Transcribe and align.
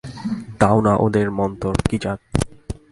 দাও 0.59 0.77
না 0.81 0.93
ওদের 0.97 1.27
মন্তর, 1.31 1.73
কি 1.89 1.97
জাত? 2.01 2.19